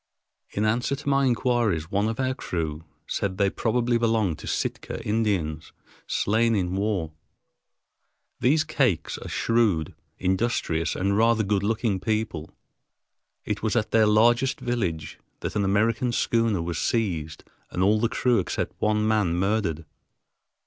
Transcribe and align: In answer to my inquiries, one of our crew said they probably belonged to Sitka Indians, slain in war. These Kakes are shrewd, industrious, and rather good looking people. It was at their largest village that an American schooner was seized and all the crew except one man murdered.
In 0.49 0.65
answer 0.65 0.95
to 0.95 1.07
my 1.07 1.25
inquiries, 1.27 1.91
one 1.91 2.07
of 2.09 2.19
our 2.19 2.33
crew 2.33 2.83
said 3.05 3.37
they 3.37 3.51
probably 3.51 3.99
belonged 3.99 4.39
to 4.39 4.47
Sitka 4.47 4.99
Indians, 5.05 5.73
slain 6.07 6.55
in 6.55 6.75
war. 6.75 7.11
These 8.39 8.63
Kakes 8.63 9.19
are 9.23 9.27
shrewd, 9.29 9.93
industrious, 10.17 10.95
and 10.95 11.15
rather 11.15 11.43
good 11.43 11.61
looking 11.61 11.99
people. 11.99 12.49
It 13.45 13.61
was 13.61 13.75
at 13.75 13.91
their 13.91 14.07
largest 14.07 14.59
village 14.59 15.19
that 15.41 15.55
an 15.55 15.63
American 15.63 16.11
schooner 16.11 16.63
was 16.63 16.79
seized 16.79 17.43
and 17.69 17.83
all 17.83 17.99
the 17.99 18.09
crew 18.09 18.39
except 18.39 18.73
one 18.81 19.07
man 19.07 19.35
murdered. 19.35 19.85